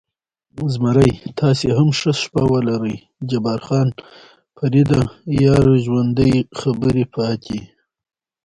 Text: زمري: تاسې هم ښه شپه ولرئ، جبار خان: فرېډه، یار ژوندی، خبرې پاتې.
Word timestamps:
زمري: 0.73 1.11
تاسې 1.39 1.67
هم 1.77 1.89
ښه 1.97 2.11
شپه 2.21 2.43
ولرئ، 2.51 2.97
جبار 3.29 3.59
خان: 3.67 3.87
فرېډه، 4.57 5.01
یار 5.43 5.65
ژوندی، 5.85 6.33
خبرې 6.59 7.05
پاتې. 7.15 7.59